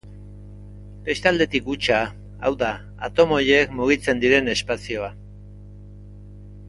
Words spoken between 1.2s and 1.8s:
aldetik